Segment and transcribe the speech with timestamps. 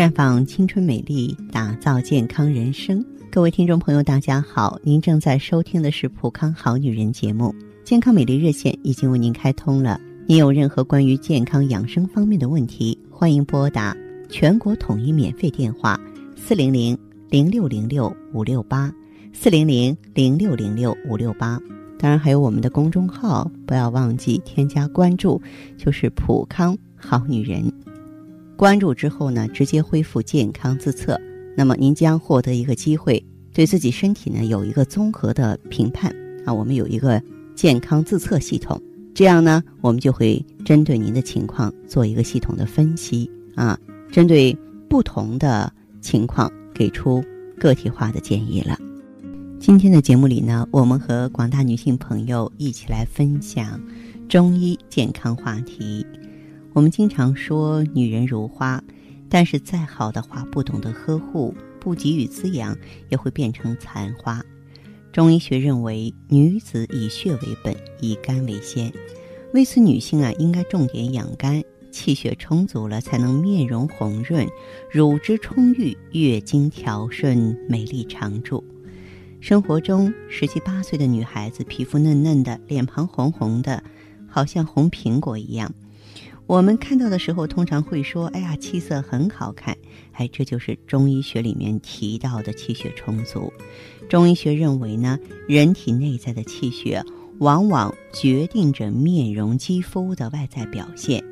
[0.00, 3.04] 绽放青春美丽，打造健康人生。
[3.30, 10.00] 各位听众朋友，大家好，您正在收听的是《普康好女人》节目，健康美丽热线已经为您开通了。
[10.26, 13.94] 您有任何关于健康养生方面的问题，欢迎拨打
[14.30, 16.00] 全国统一免费电话
[16.34, 16.96] 四零零
[17.28, 18.90] 零六零六五六八
[19.34, 21.60] 四零零零六零六五六八。
[21.98, 25.42] 当然，还有我们的公众号，不要忘记添加关注，
[25.76, 27.70] 就是“普康好女人”。
[28.60, 31.18] 关注之后呢，直接恢复健康自测，
[31.56, 33.24] 那么您将获得一个机会，
[33.54, 36.14] 对自己身体呢有一个综合的评判
[36.44, 36.52] 啊。
[36.52, 37.22] 我们有一个
[37.54, 38.78] 健康自测系统，
[39.14, 43.78] 这样呢，我们就会针对您的情况做一个系统的分析啊，
[44.12, 44.54] 针对
[44.90, 47.24] 不同的情况给出
[47.58, 48.78] 个体化的建议了。
[49.58, 53.80] 今天的节目里呢，我们和广大女性朋友一起来分享
[54.28, 56.04] 中医健康话题。
[56.72, 58.82] 我们经常说女人如花，
[59.28, 62.76] 但是再好的花，不懂得呵护，不给予滋养，
[63.08, 64.40] 也会变成残花。
[65.12, 68.92] 中医学认为，女子以血为本，以肝为先。
[69.52, 74.46] 为此，女性啊，应该重点养肝，气血充足了，才能面容红润，
[74.92, 78.62] 乳汁充裕，月经调顺，美丽常驻。
[79.40, 83.82] 生活中，十七八岁的女孩子皮肤嫩嫩的，脸庞红红的，
[84.28, 85.74] 好像红苹果一样。
[86.50, 89.76] 我们看到的时候，通常会说：“哎呀，气色很好看。”
[90.10, 93.52] 哎，这就是中医学里面提到的气血充足。
[94.08, 97.04] 中医学认为呢，人体内在的气血
[97.38, 101.22] 往往决定着面容肌肤的外在表现。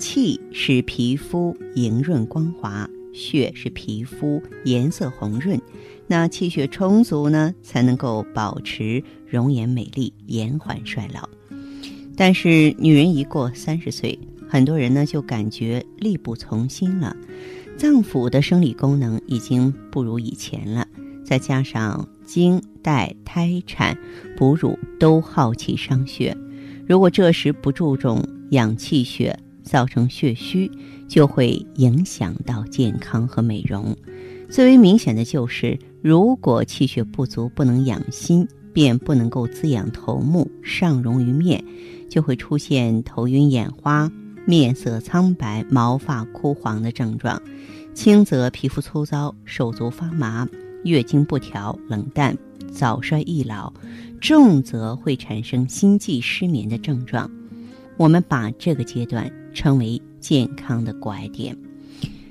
[0.00, 5.62] 气使皮肤莹润光滑，血使皮肤颜色红润。
[6.08, 11.28] 那气血充足呢，才能够保持容颜美丽，延缓衰老。
[12.16, 17.16] 但是，女人一过三十岁，很多人呢就感觉力不从心了，
[17.76, 20.86] 脏腑的生理功能已经不如以前了，
[21.24, 23.98] 再加上经、带、胎产、
[24.36, 26.36] 哺乳都耗气伤血，
[26.86, 30.70] 如果这时不注重养气血，造成血虚，
[31.08, 33.96] 就会影响到健康和美容。
[34.48, 41.64] 最为明显的就是，如果气血不足，不能养心，便不能够滋养头目，上溶于面，
[42.08, 44.08] 就会出现头晕眼花。
[44.46, 47.42] 面色苍白、毛发枯黄的症状，
[47.94, 50.48] 轻则皮肤粗糙、手足发麻、
[50.84, 52.36] 月经不调、冷淡、
[52.72, 53.72] 早衰易老；
[54.20, 57.28] 重则会产生心悸、失眠的症状。
[57.96, 61.56] 我们把这个阶段称为健康的拐点。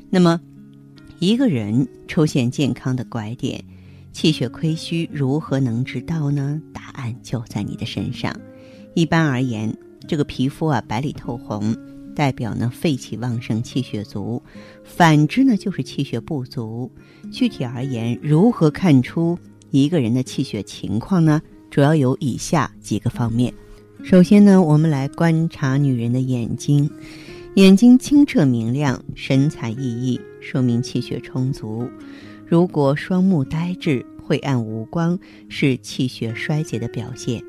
[0.10, 0.40] 那么，
[1.20, 3.62] 一个人出现健康的拐点，
[4.14, 6.62] 气血亏虚，如何能知道呢？
[6.72, 8.34] 答案就在你的身上。
[8.94, 9.76] 一般而言，
[10.08, 11.76] 这个皮肤啊，白里透红。
[12.16, 14.42] 代表呢肺气旺盛，气血足；
[14.84, 16.90] 反之呢就是气血不足。
[17.32, 19.38] 具体而言，如何看出
[19.70, 21.42] 一个人的气血情况呢？
[21.70, 23.54] 主要有以下几个方面。
[24.02, 26.90] 首先呢，我们来观察女人的眼睛，
[27.56, 31.90] 眼睛清澈明亮，神采奕奕，说明气血充足。
[32.48, 37.44] 如果双目呆滞、晦暗无光，是气血衰竭的表现。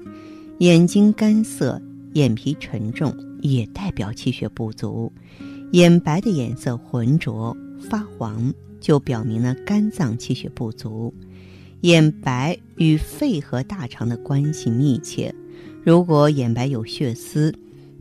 [0.58, 1.80] 眼睛干涩，
[2.14, 3.14] 眼皮沉重。
[3.40, 5.12] 也代表气血不足，
[5.72, 11.12] 眼白的颜色浑浊发黄，就表明了肝脏气血不足。
[11.82, 15.34] 眼白与肺和大肠的关系密切，
[15.84, 17.54] 如果眼白有血丝，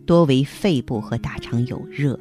[0.05, 2.19] 多为肺部和大肠有热。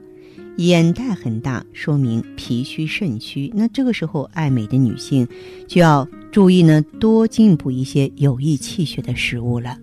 [0.59, 3.51] 眼袋很大，说明脾虚肾虚。
[3.55, 5.27] 那这个时候，爱美的女性
[5.67, 9.79] 就要注意呢，多进补一些有益气血的食物了。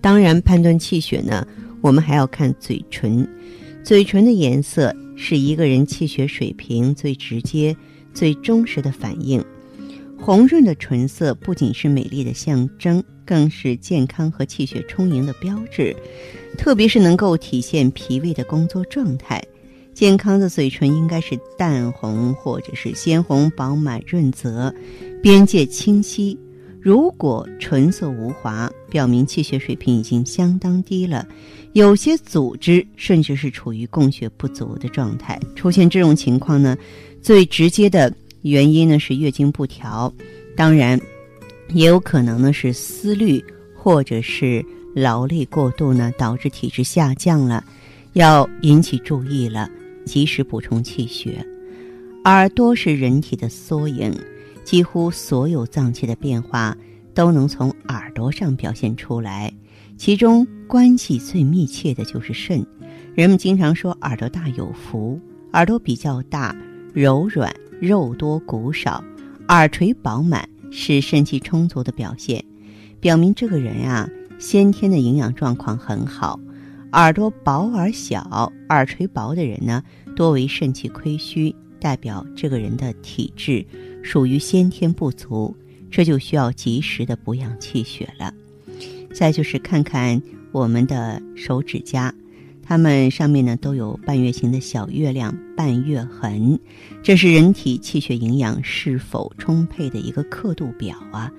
[0.00, 1.46] 当然，判断气血呢。
[1.82, 3.28] 我们还要看嘴唇，
[3.84, 7.76] 嘴唇的颜色是一个人气血水平最直接、
[8.14, 9.44] 最忠实的反应。
[10.16, 15.94] 红润的唇色不仅是美丽的象征，更是健康和气血充盈的标志，
[16.56, 19.42] 特别是能够体现脾胃的工作状态。
[19.92, 24.72] 健康的嘴唇应该是淡红或者是鲜红、饱满润泽，
[25.20, 26.38] 边界清晰。
[26.80, 31.26] 如果唇色无华，表明气血水平已经相当低了，
[31.72, 35.40] 有些组织甚至是处于供血不足的状态。
[35.56, 36.76] 出现这种情况呢，
[37.20, 40.12] 最直接的原因呢是月经不调，
[40.56, 41.00] 当然，
[41.70, 43.42] 也有可能呢是思虑
[43.76, 44.64] 或者是
[44.94, 47.64] 劳累过度呢导致体质下降了，
[48.12, 49.70] 要引起注意了，
[50.04, 51.44] 及时补充气血。
[52.24, 54.14] 耳朵是人体的缩影。
[54.64, 56.76] 几乎所有脏器的变化
[57.14, 59.52] 都能从耳朵上表现出来，
[59.96, 62.66] 其中关系最密切的就是肾。
[63.14, 65.20] 人们经常说耳朵大有福，
[65.52, 66.56] 耳朵比较大、
[66.92, 69.04] 柔软、肉多骨少，
[69.48, 72.44] 耳垂饱满是肾气充足的表现，
[73.00, 74.08] 表明这个人啊
[74.38, 76.40] 先天的营养状况很好。
[76.92, 79.82] 耳朵薄而小、耳垂薄的人呢，
[80.16, 83.64] 多为肾气亏虚，代表这个人的体质
[84.02, 85.56] 属于先天不足，
[85.90, 88.32] 这就需要及时的补养气血了。
[89.12, 90.20] 再就是看看
[90.50, 92.12] 我们的手指甲。
[92.64, 96.58] 它们上面呢都有半月形的小月亮、半月痕，
[97.02, 101.30] 这是人体气血营养是否充沛的一个刻度表啊。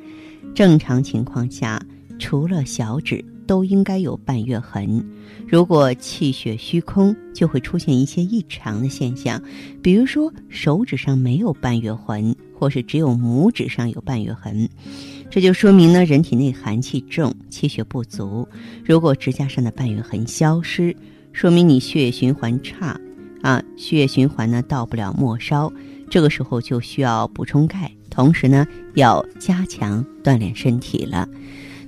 [0.53, 1.81] 正常情况下，
[2.19, 5.03] 除了小指都应该有半月痕。
[5.47, 9.41] 如果气血虚空，就会出现一些异常的现象，
[9.81, 14.69] 比如说手指上没有半月痕，或是只有拇指上有半月痕，
[15.33, 18.47] 这就说明呢人体内寒气重，气血不足。
[18.85, 20.95] 如果指甲上的半月痕消失，
[21.31, 22.95] 说明你血液循环差，
[23.41, 25.73] 啊，血液循环呢到不了末梢，
[26.07, 28.63] 这个时候就需要补充钙，同时呢
[28.93, 31.27] 要加强锻炼身体了。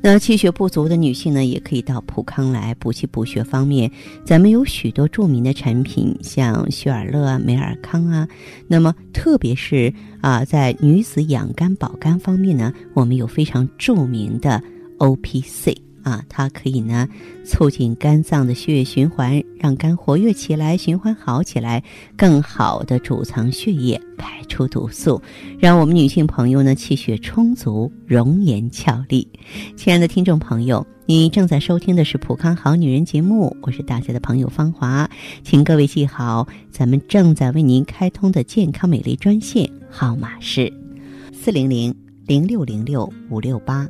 [0.07, 3.89] 那气血不足的女性呢，也可以到普康来补气补血方面，
[4.23, 8.27] 咱们有许多著名的产品，像雪尔乐啊、美尔康啊。
[8.67, 9.91] 那么特别是
[10.21, 14.61] 啊，在女子养肝保肝方面呢，我们有非常著名的
[14.99, 15.75] O P C。
[16.05, 17.09] 啊，它可以呢，
[17.43, 21.83] 促进肝脏的血液循环，让肝活跃起来，循环好起来，
[22.15, 25.19] 更好的储藏血液，排出毒素，
[25.57, 29.27] 让我们女性朋友呢气血充足，容颜俏丽。
[29.75, 35.09] 亲爱的听众朋友，你正在收听的是《普康好女人》节目，我是大家的朋友芳华，
[35.43, 40.71] 请各位记好，咱们正在为您开通的健康美丽专线号码是
[41.33, 41.95] 四零零
[42.27, 43.89] 零六零六五六八。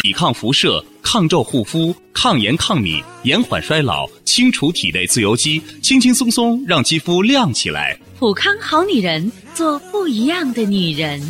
[0.00, 0.84] 抵抗辐射。
[1.02, 7.96] 抗皱护肤、抗炎抗敏、延缓衰老、清除体内自由基，轻轻松松让肌肤亮起来。
[8.18, 11.22] 普康好女人，做不一样的女人。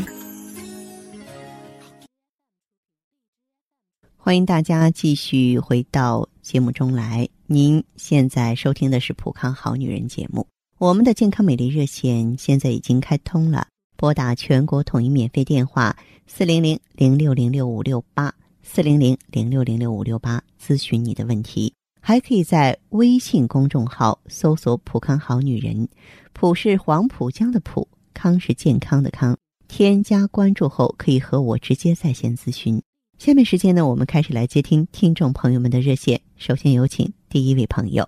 [4.17, 7.29] 欢迎大家继续回到节目中来。
[7.47, 10.49] 您现在收听的是普康好女人节目。
[10.79, 13.69] 我们的健康美丽热线现在已经开通了，
[13.99, 15.95] 拨打全国统一免费电话
[16.27, 18.35] 四零零零六零六五六八。
[18.69, 21.73] 四零零零六零六五六八咨询你的问题，
[22.03, 25.89] 还可以在微信公众号搜索“普康好女人”，
[26.35, 29.39] 普是黄浦江的浦，康是健康的康。
[29.69, 32.83] 添加关注后，可以和我直接在线咨询。
[33.19, 36.21] 下面时间呢，我们开始来接听听众朋友们的热线。
[36.37, 38.07] 首先有请第一位朋友。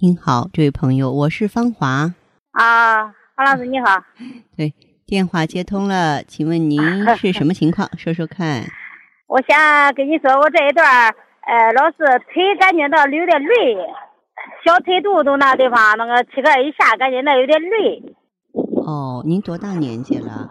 [0.00, 2.12] 您好，这位朋友，我是芳华。
[2.50, 3.04] 啊，
[3.36, 3.86] 黄老师你好。
[4.54, 4.74] 对。
[5.12, 6.80] 电话接通了，请问您
[7.20, 7.86] 是什么情况？
[7.98, 8.62] 说说看。
[9.26, 10.86] 我想跟你说，我这一段
[11.44, 11.98] 呃，老是
[12.32, 13.76] 腿感觉到有点累，
[14.64, 18.02] 小腿肚肚那地方那个膝盖以下感觉那有点累。
[18.86, 20.50] 哦，您多大年纪了？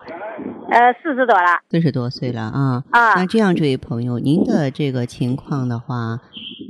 [0.69, 1.61] 呃，四十多了。
[1.71, 2.83] 四十多岁了啊。
[2.91, 3.15] 啊。
[3.15, 6.19] 那这样，这位朋友，您的这个情况的话，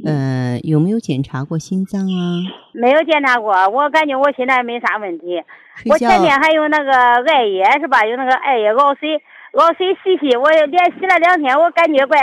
[0.03, 2.41] 呃，有没有检查过心脏啊？
[2.73, 5.41] 没有检查过，我感觉我现在没啥问题。
[5.85, 6.91] 我前天还有那个
[7.31, 8.05] 艾叶是吧？
[8.05, 9.15] 有那个艾叶熬水，
[9.53, 12.17] 熬水洗洗，我连洗了两天，我感觉怪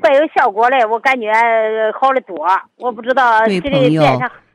[0.00, 1.32] 怪有效果嘞，我感觉
[1.98, 2.36] 好的多。
[2.76, 4.02] 我不知道这位朋友，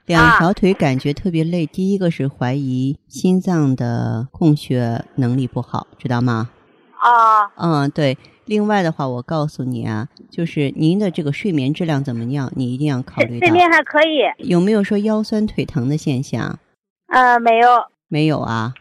[0.06, 6.50] 两条腿感觉特别累，第一个是怀疑心脏的供血能力不好，知道吗？
[6.98, 7.52] 啊。
[7.58, 8.18] 嗯，对。
[8.46, 12.52] 另外的话，我告诉你啊，就是您的这个睡眠质量怎么样？
[12.56, 13.48] 你一定要考虑到。
[13.48, 14.24] 睡眠还可以。
[14.38, 16.60] 有没有说腰酸腿疼的现象？
[17.08, 17.68] 呃，没有。
[18.10, 18.74] 没有啊，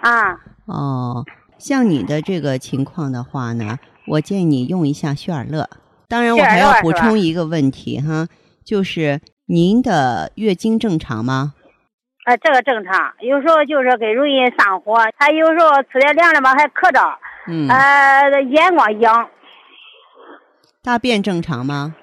[0.00, 1.24] 啊哦，
[1.58, 5.68] 像你的这个情况的话呢，我建议你用一下血尔乐。
[6.08, 8.28] 当然，我还要补充一个问题哈，
[8.64, 11.54] 就是您的月经正常吗？
[12.24, 17.00] 啊，这个正常，有时候就是给容易上火，他有时候吃点凉的吧还咳着，
[17.48, 19.28] 嗯，呃，眼光痒。
[20.82, 21.94] 大便正常吗？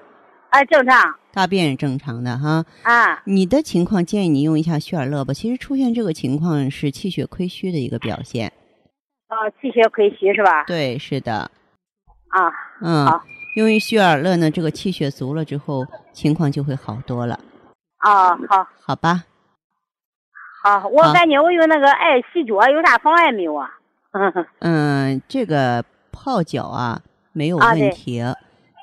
[0.50, 1.14] 啊，正常。
[1.32, 5.34] 大便是正常的哈啊，你的情况建议你用一下血尔乐吧。
[5.34, 8.52] 其实出现这个情况是气血亏虚的一个表现。
[9.28, 10.62] 哦，气血亏虚是吧？
[10.64, 11.50] 对，是的。
[12.28, 13.20] 啊，嗯，好。
[13.56, 17.40] 用于血尔乐呢，这个气血足了之后，情况就会好多了。
[17.98, 18.66] 啊，好。
[18.80, 19.24] 好吧。
[20.62, 23.70] 好，我感觉我用那个艾洗脚有啥妨碍没有啊？
[24.60, 27.02] 嗯，这个泡脚啊
[27.32, 28.22] 没有问题，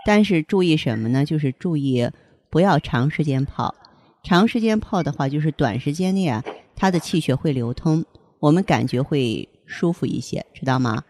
[0.05, 1.23] 但是注意什么呢？
[1.23, 2.09] 就是注意
[2.49, 3.73] 不要长时间泡。
[4.23, 6.43] 长时间泡的话，就是短时间内啊，
[6.75, 8.05] 它的气血会流通，
[8.39, 11.03] 我们感觉会舒服一些，知道吗？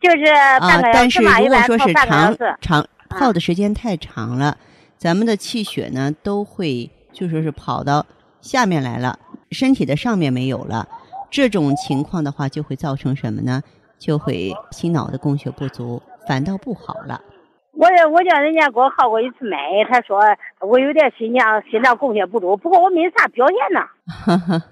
[0.00, 4.58] 就是啊，但是如果说是长长泡的时间太长了，
[4.98, 8.04] 咱们的气血呢都会就说是跑到
[8.40, 9.18] 下面来了，
[9.50, 10.88] 身体的上面没有了。
[11.32, 13.62] 这种情况的话，就会造成什么呢？
[13.98, 17.20] 就会心脑的供血不足，反倒不好了。
[17.72, 19.56] 我我叫人家给我号过一次脉，
[19.88, 20.20] 他说
[20.60, 24.62] 我有点心脏心脏供血不足，不过我没啥表现呢。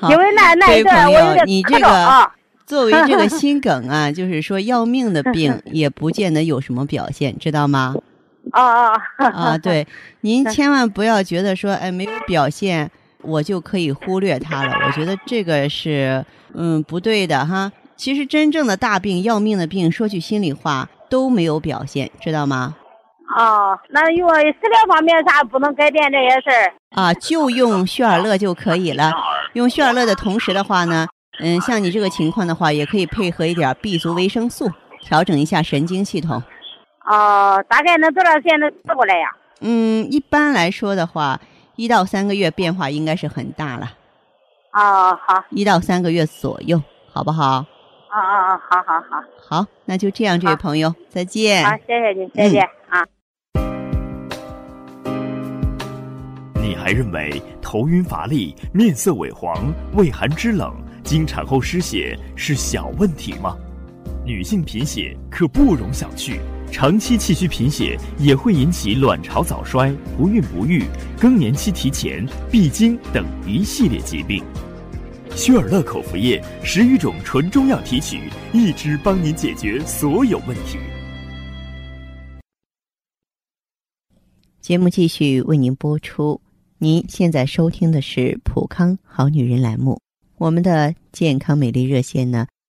[0.08, 2.30] 因为那那一段我有点这个
[2.64, 7.94] 作为这个心梗啊，就是说要命的病， 也不见得有什么表现，知道吗？
[8.52, 9.58] 啊啊啊！
[9.58, 9.86] 对，
[10.20, 12.90] 您 千万不要觉得说，哎，没有表现。
[13.24, 17.72] 我就可以忽略它了，我觉得这个是嗯不对的哈。
[17.96, 22.74] 其实真正的大病要命的病，说句心里话都没有表现，知道吗？
[23.36, 26.72] 哦，那用食疗方面啥不能改变这些事儿？
[26.94, 29.12] 啊，就用血尔乐就可以了。
[29.54, 31.06] 用血尔乐的同时的话呢，
[31.40, 36.42] 嗯，像你这个情况的话，也可以配合一点 B 族维生素，调整一下神经系统。
[37.06, 39.28] 哦，大概能多长时间能治过来呀？
[39.60, 41.40] 嗯，一般来说的话。
[41.76, 43.90] 一到三个月变化应该是很大了，
[44.72, 46.80] 哦，好，一到三个月左右，
[47.12, 47.64] 好不好？
[48.08, 49.24] 啊啊啊，好好好，
[49.58, 51.64] 好，那就这样，这位朋友，再见。
[51.64, 53.04] 好，谢谢你，再见啊。
[56.54, 59.52] 你还认为头晕乏力、面色萎黄、
[59.94, 63.56] 畏寒肢冷、经产后失血是小问题吗？
[64.24, 66.38] 女性贫血可不容小觑。
[66.74, 70.82] 长期气虚贫血也会引起卵巢早衰、不孕不育、
[71.20, 74.42] 更年期提前、闭经等一系列疾病。
[75.36, 80.76] 薛尔乐口服液十余种纯中药提取，一支帮您解决所有问题。
[84.60, 86.40] 节目继续为您播出。
[86.78, 90.00] 您现在收听的是《普康好女人》栏目，
[90.38, 92.48] 我们的健康美丽热线呢？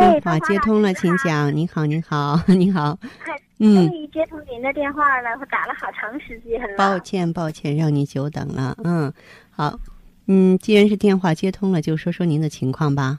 [0.00, 1.54] 电话接通了，请讲。
[1.54, 2.98] 您好，您好，您好。
[3.62, 6.76] 嗯，终于接通您的电话了，我打了好长时间了。
[6.78, 8.74] 抱歉，抱歉，让您久等了。
[8.84, 9.12] 嗯，
[9.50, 9.78] 好，
[10.26, 13.18] 嗯，既然是电话接通了，就说说您的情况吧。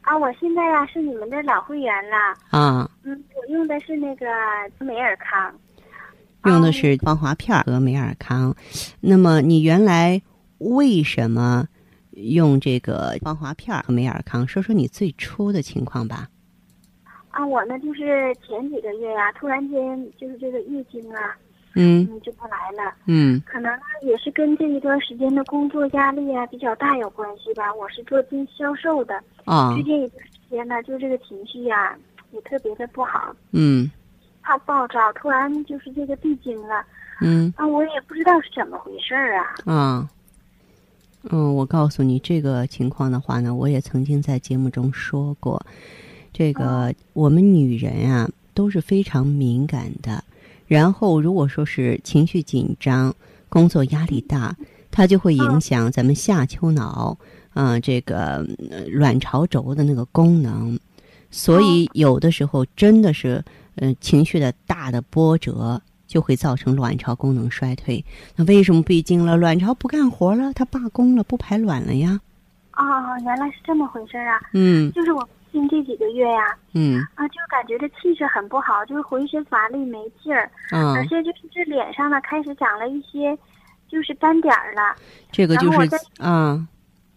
[0.00, 2.34] 啊，我现在呀是你们的老会员了。
[2.50, 2.90] 啊。
[3.04, 4.26] 嗯，我用的是那个
[4.78, 5.54] 美尔康。
[6.46, 8.52] 用的是芳华片和美尔康。
[9.00, 10.20] 那么你原来
[10.58, 11.68] 为什么？
[12.12, 16.28] 用这个防滑片和美尔康，说说你最初的情况吧。
[17.30, 21.36] 啊，我呢就是前几个月呀，突然间就是这个月经啊，
[21.76, 22.92] 嗯，就不来了。
[23.06, 27.72] 嗯，可能呢也是跟这一段时间的工作压力啊比较大有关系吧。
[27.74, 29.14] 我是做经销售的
[29.44, 31.96] 啊，最近一段时间呢，就这个情绪呀
[32.32, 33.32] 也特别的不好。
[33.52, 33.88] 嗯，
[34.42, 36.84] 怕暴躁，突然就是这个闭经了。
[37.20, 39.54] 嗯，啊，我也不知道是怎么回事儿啊。
[39.66, 40.10] 啊。
[41.24, 45.64] 嗯，我告诉你这个情况的话呢，我也曾经在节目中说过，
[46.32, 50.24] 这个我们女人啊都是非常敏感的。
[50.66, 53.14] 然后如果说是情绪紧张、
[53.50, 54.56] 工作压力大，
[54.90, 57.16] 它就会影响咱们下丘脑，
[57.52, 58.46] 嗯，这个
[58.88, 60.78] 卵巢轴的那个功能。
[61.30, 63.44] 所以有的时候真的是，
[63.76, 65.80] 嗯，情绪的大的波折。
[66.10, 68.04] 就会造成卵巢功能衰退。
[68.34, 69.36] 那为什么闭经了？
[69.36, 72.20] 卵巢不干活了，它罢工了，不排卵了呀？
[72.72, 74.40] 啊，原来是这么回事啊！
[74.52, 83.38] 嗯，就是我近这几个月呀，嗯，啊，就感觉这气色很不好，就是浑身乏力没劲儿，嗯，而且就是这脸上呢开始长了一些，
[83.86, 84.96] 就是斑点儿了。
[85.30, 85.78] 这个就是
[86.18, 86.66] 啊，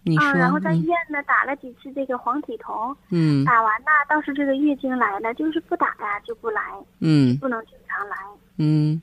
[0.04, 6.60] 你说，然后在医院呢打了几次这个黄体酮，嗯，打完呢倒是这个月经来了，就是不打呀就不来，
[7.00, 8.16] 嗯，不能经常来。
[8.56, 9.02] 嗯，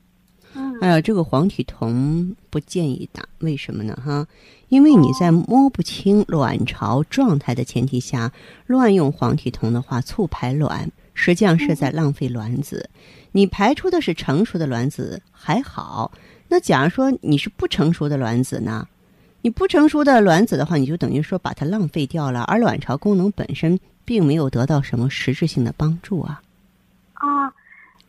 [0.80, 3.94] 哎呀，这个黄体酮不建议打，为什么呢？
[4.04, 4.26] 哈，
[4.68, 8.32] 因为你在摸不清卵巢状态的前提下，
[8.66, 12.88] 乱用黄体酮的话，促排卵，实际上是在浪费卵子。
[13.32, 16.10] 你排出的是成熟的卵子还好，
[16.48, 18.88] 那假如说你是不成熟的卵子呢？
[19.42, 26.40] 你不成熟的卵子的话，你就等于说把它浪费掉了，而卵巢功能本身并没有得到什么实质性的帮助啊。
[27.14, 27.52] 啊。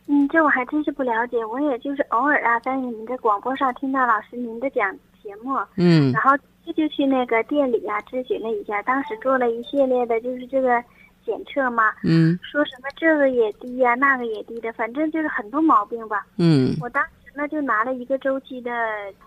[0.06, 4.92] 嗯，这我还真是不了解，我也就是偶尔啊，在你们的广播上听到老师您的讲
[5.22, 6.12] 节目，嗯。
[6.12, 10.82] 然后这就去那个店里啊咨询了一下，当时做了一系列的就是这个
[11.24, 12.38] 检测嘛，嗯。
[12.42, 16.26] 说什么这个也低呀、那个也低的，反正就是很多毛病吧。
[16.36, 18.70] 嗯，我当时呢就拿了一个周期的，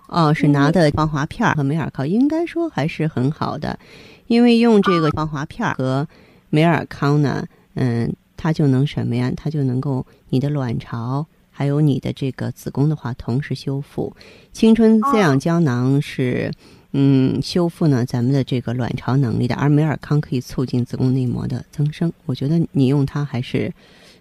[0.07, 3.79] 哦，是拿的防滑片和美尔康，应该说还是很好的，
[4.27, 6.07] 因为用这个防滑片和
[6.51, 9.31] 美尔康呢，嗯，它就能什么呀？
[9.35, 14.15] 它就能够你的卵巢还有你的这个子宫的话同时修复。
[14.53, 16.51] 青春滋养胶囊是。
[16.93, 22.11] 嗯，修复呢咱们的这个卵巢能力的，而美尔康可以促进子宫内膜的增生。
[22.25, 23.71] 我觉得你用它还是，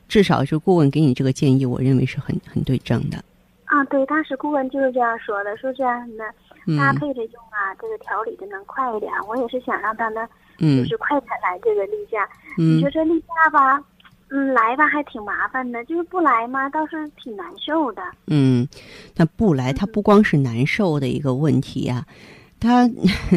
[0.08, 3.25] 至少是顾问给你这个建议，我认为是很很对症的。
[3.66, 6.25] 啊，对，当时顾问就是这样说的，说这样的
[6.66, 9.12] 嗯搭配着用啊，这个调理的能快一点。
[9.28, 10.26] 我也是想让他呢，
[10.58, 12.28] 就嗯是快点来这个例假。
[12.58, 13.82] 嗯你说这例假吧，
[14.28, 18.02] 嗯，来吧还挺麻烦的，就是不来嘛，倒是挺难受的。
[18.26, 18.66] 嗯，
[19.14, 22.04] 那不来，它不光是难受的一个问题呀、
[22.59, 22.90] 它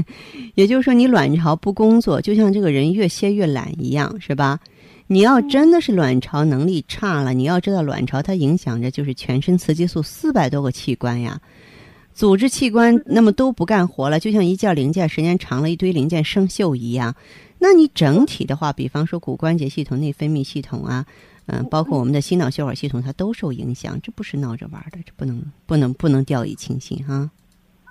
[0.55, 4.59] 也就是说，你卵巢不工作，就像这个人越歇越懒一样，是吧？
[5.05, 11.39] 你要真的是卵巢能力差了，你要知道，卵巢它影响着就是全身雌激素四百多个器官呀，
[12.13, 17.15] 组织器官那么都不干活了，就像一件零件时间长了，一堆零件生锈一样。
[17.59, 21.05] 那你整体的话，比方说骨关节系统、内分泌系统啊，
[21.47, 23.99] 嗯、包括我们的心脑血管系统，它都受影响。
[24.01, 27.29] 这不是闹着玩的，这不能不能不能掉以轻心哈。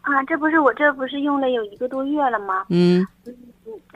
[0.00, 2.64] 啊，这不是我这不是用了有一个多月了吗？
[2.70, 3.34] 嗯，嗯，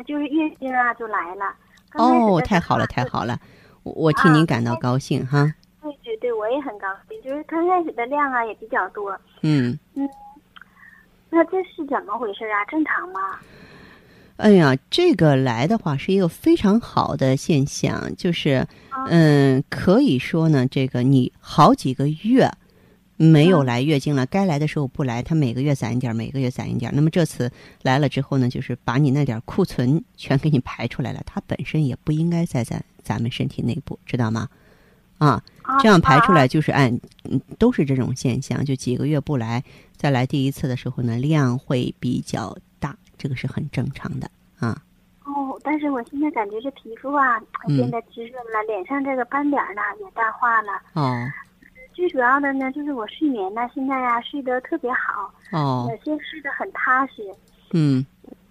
[0.06, 1.54] 就是月经啊就来了。
[1.94, 3.40] 哦，太好了，太好了，
[3.82, 5.54] 我我替您感到高兴哈。
[5.80, 9.18] 对对对，我也很高兴，就是刚开始的量啊也比较多。
[9.40, 10.08] 嗯嗯，
[11.30, 12.62] 那这是怎么回事啊？
[12.66, 13.38] 正常吗？
[14.42, 22.50] 哎呀，这个来的话是一个非常好的现象，就是啊嗯，可以说呢，这个你好几个月
[23.16, 26.94] 没有嗯来月经了，该来的时候不来，它每个月攒一点儿，每个月攒一点儿。
[26.94, 27.52] 那么这次
[27.82, 34.48] 来了之后呢，就是把你那点儿库存全给你排出来了，它本身也不应该在咱咱们身体内部，知道吗？
[35.18, 36.92] 啊，啊这样排出啊来就是按，
[37.30, 39.62] 嗯，都是这种现象，就几个月不来，
[39.96, 42.71] 再来第一次的时候呢，量会比较大，
[43.22, 44.76] 这个是很正常的啊。
[45.24, 50.72] 哦，但是我现在感觉这皮肤啊嗯变得滋润了，脸上这个斑点儿呢也淡化了。
[50.94, 51.24] 哦
[51.94, 57.22] 最主要的呢，就是我睡眠呢，现在呀、睡得特别好，哦有些睡得很踏实。
[57.72, 58.04] 嗯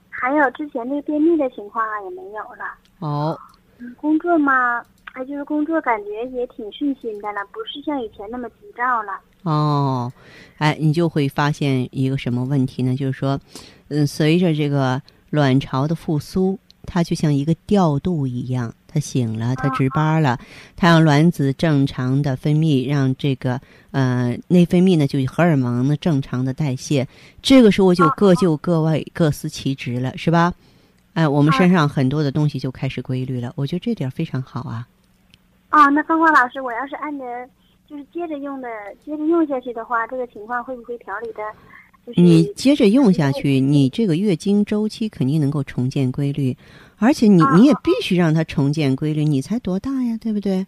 [0.10, 2.74] 还有之前那个便秘的情况啊也没有了。
[3.00, 3.38] 哦
[3.80, 4.82] 嗯，工作嘛，
[5.14, 9.20] 哎，就是工作感觉也挺顺心的了，不是像以前那么急躁了。
[9.44, 10.14] 哦，
[10.60, 12.96] 哎，你就会发现一个什么问题呢？
[12.96, 13.40] 就是说，
[13.92, 15.02] 嗯，随着这个
[15.32, 20.40] 卵巢的复苏，它就像一个调度一样，它醒了，它值班了，
[20.78, 23.60] 它让卵子正常的分泌，让这个
[23.92, 27.06] 呃内分泌呢就荷尔蒙呢正常的代谢，
[27.42, 30.54] 这个时候就各就各位，各司其职了，是吧？
[31.14, 34.88] 哎，我们身上很多的东西就开始规律了，我觉得这点非常好啊。
[35.68, 37.26] 啊，那芳芳老师，我要是按着
[37.86, 38.70] 就是接着用的，
[39.06, 41.42] 接着用下去的话，这个情况会不会调理的？
[42.06, 46.58] 就是你接着用下去，你这个月经周期肯定能够重建规律，
[46.98, 49.24] 而且你啊你也必须让它重建规律。
[49.24, 50.66] 你才多大呀，对不对？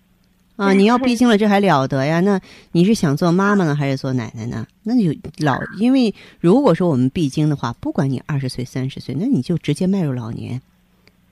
[0.56, 2.20] 啊，你要闭经了，这还了得呀？
[2.20, 2.40] 那
[2.74, 4.68] 你是想做妈妈呢，还是做奶奶呢？
[4.84, 10.62] 那你就老，因为如果说我们闭经的话，不管你二十岁、三十岁，那你就直接迈入老年，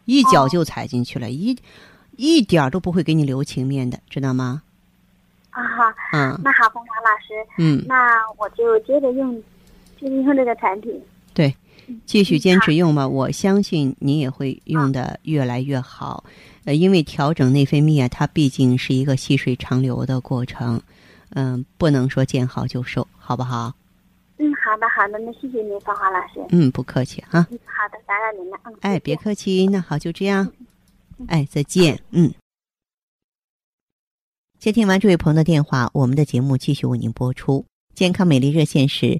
[0.06, 1.56] 一脚哦就踩进去了，一
[2.18, 4.64] 一点儿都不会给你留情面的，知道吗？
[5.52, 9.40] 啊哈，嗯，那好，冯华老师，嗯，那我就接着用，
[10.02, 10.92] 接着用这个产品。
[11.34, 11.56] 对，
[12.06, 16.24] 继续嗯坚持用吧，我相信你也会用的越来越好。
[16.66, 20.82] 呃，因为调整内分泌啊，它毕竟是一个细水长流的过程，
[21.30, 23.74] 嗯、不能说见好就收，好不好？
[24.38, 26.46] 嗯，好的好的，那谢谢您，芳华老师。
[26.50, 27.48] 嗯，不客气哈。
[27.52, 28.60] 嗯，好的，打扰您了。
[28.66, 30.52] 嗯，哎，别客气，那好，就这样。
[31.28, 32.00] 哎，再见。
[32.12, 32.34] 嗯。
[34.60, 37.66] 接听完这位朋友的电话，我们的节目继续为您播出。
[37.96, 39.20] 健康美丽热线是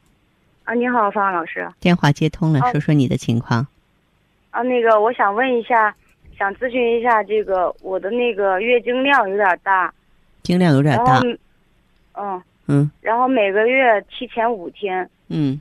[0.71, 1.69] 啊，你好，方老师。
[1.81, 3.67] 电话接通了，哦说说你的情况。
[4.51, 5.93] 啊，那个，我想问一下，
[6.37, 9.93] 想咨询一下，这个我的那个月经量有点大，
[10.43, 11.19] 经量有点大，，
[12.13, 15.59] 嗯，嗯然后每个月提前五天，嗯，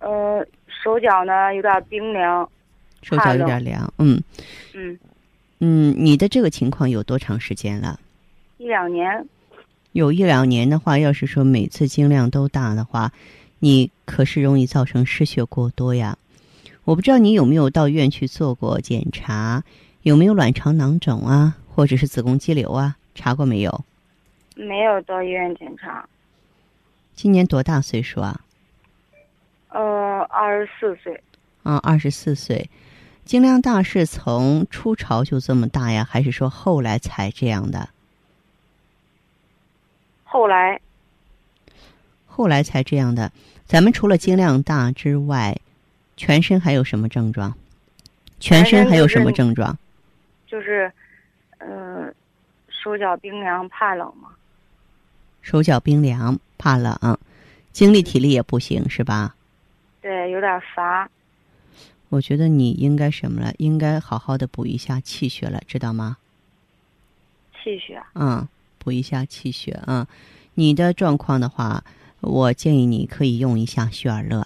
[0.00, 0.44] 呃，
[0.82, 2.50] 手脚呢有点冰凉，
[3.00, 3.94] 手脚有点凉。
[3.98, 4.20] 嗯
[4.74, 4.98] 嗯，
[5.60, 8.00] 嗯，你的这个情况有多长时间了？
[8.58, 9.24] 一两年，
[9.92, 13.12] 有一两年的话，要是说每次经量都大的话，
[13.58, 16.16] 你可是容易造成失血过多呀。
[16.84, 19.64] 我不知道你有没有到医院去做过检查，
[20.02, 22.96] 有没有卵巢囊肿啊，或者是子宫肌瘤啊？
[23.14, 23.84] 查过没有？
[24.54, 26.08] 没有到医院检查。
[27.14, 28.40] 今年多大岁数啊？
[29.68, 31.20] 呃，二十四岁。
[31.62, 32.70] 啊，二十四岁。
[33.24, 37.88] 经量大是从初潮就这么大呀，还是说后来才这样的？
[40.30, 40.80] 后来。
[42.28, 43.32] 后来才这样的。
[43.66, 45.58] 咱们除了经量大之外，
[46.16, 47.52] 全身还有什么症状？
[48.38, 49.76] 全身还有什么症状？
[50.46, 50.90] 就是，
[51.58, 52.12] 呃，
[52.68, 54.28] 手脚冰凉，怕冷嘛。
[55.42, 57.18] 手脚冰凉，怕冷，
[57.72, 59.34] 精力体力也不行，是吧？
[60.00, 61.10] 对，有点乏。
[62.08, 63.52] 我觉得你应该什么了？
[63.58, 66.16] 应该好好的补一下气血了，知道吗？
[67.52, 68.00] 气血。
[68.14, 68.46] 嗯，
[68.80, 70.06] 补一下气血啊、嗯！
[70.54, 71.84] 你的状况的话，
[72.20, 74.44] 我建议你可以用一下血尔乐。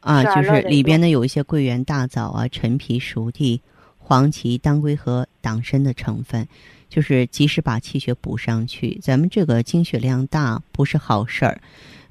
[0.00, 3.60] 啊，就是里边呢有一些桂圆、大枣啊、陈皮、熟地、
[3.98, 6.46] 黄芪、当归和党参的成分，
[6.88, 8.96] 就是及时把气血补上去。
[9.02, 11.60] 咱们这个经血量大不是好事儿。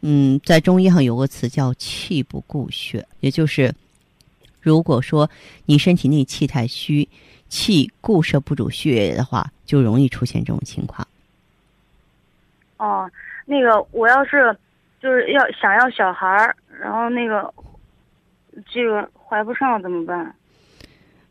[0.02, 3.74] 嗯，在中医上有个词叫“气不固血”，也就是
[4.62, 5.30] 如果说
[5.66, 7.08] 你身体内气太虚，
[7.48, 11.06] 气固摄不住血液的话，就容易出现这种情况。
[12.78, 13.10] 哦，
[13.46, 14.56] 那个我要是
[15.02, 17.54] 就是要想要小孩儿，然后那个
[18.72, 20.34] 这个怀不上怎么办？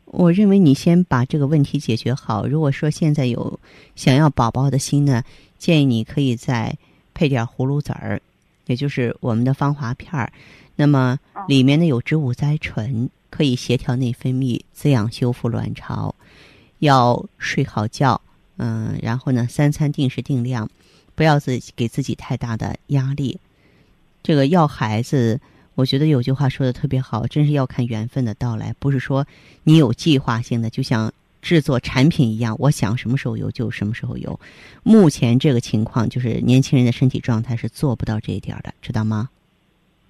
[0.05, 2.47] 我认为你先把这个问题解决好。
[2.47, 3.59] 如果说现在有
[3.95, 5.23] 想要宝宝的心呢，
[5.57, 6.75] 建议你可以再
[7.13, 8.21] 配点葫芦籽儿，
[8.65, 10.31] 也就是我们的芳华片儿。
[10.75, 11.17] 那么
[11.47, 16.13] 里面呢有植物甾醇，可以协调内分泌，滋养修复卵巢。
[16.79, 18.21] 要睡好觉，
[18.57, 20.69] 嗯，然后呢三餐定时定量，
[21.15, 23.39] 不要自己给自己太大的压力。
[24.23, 25.39] 这个要孩子。
[25.77, 29.27] 我觉得有句话说的特别好，真是要看缘分的到来，不是说
[29.65, 34.39] 你有计划性的，就像制作产品一样，我想什么时候有就什么时候有。
[34.83, 39.27] 目前这个情况就是年轻人的身体状态是做不到这一点的，知道吗？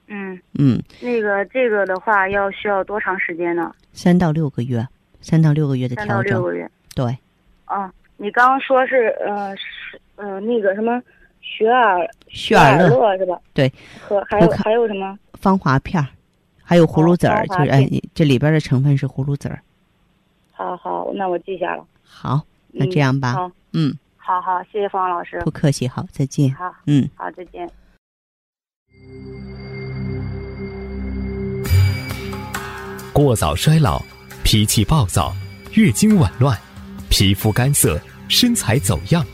[0.06, 3.74] 嗯嗯，那个这个的话要需要多长时间呢？
[3.92, 4.88] 三到六个月，
[5.20, 6.16] 三到六个月的调整。
[6.16, 6.70] 三到六个月。
[6.94, 7.18] 对。
[7.66, 11.02] 啊，你刚刚说是呃是呃那个什么
[11.42, 13.40] 雪尔雪尔乐是吧？
[13.54, 13.72] 对。
[14.00, 15.18] 和还有还有什么？
[15.34, 16.08] 芳华片儿，
[16.64, 19.62] 还有葫芦籽儿，哦、就是哎，这里边的成分是葫芦籽儿。
[20.52, 21.86] 好好，那我记下了。
[22.04, 23.34] 好，那这样吧。
[23.34, 25.40] 好，嗯，好好，谢谢方老师。
[25.42, 26.54] 不客气，好，再见。
[26.56, 27.70] 好，嗯，好，再见。
[33.14, 34.02] 过早衰老、
[34.44, 35.34] 脾气暴躁、
[35.74, 36.58] 月经紊乱、
[37.18, 37.98] 皮肤干涩、
[38.28, 39.26] 身材走样，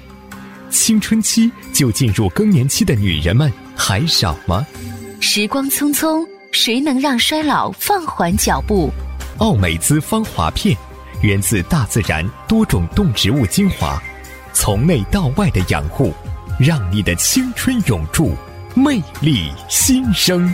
[0.70, 4.64] 青春期就进入更年期的女人们还少吗？
[5.20, 8.92] 时光匆匆，谁能让衰老放缓脚步？
[9.40, 10.78] 奥美姿芳华片，
[11.24, 14.00] 源自大自然多种动植物精华，
[14.54, 16.14] 从内到外的养护，
[16.60, 18.36] 让你的青春永驻，
[18.76, 20.54] 魅力新生。